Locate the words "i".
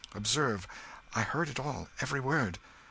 1.13-1.21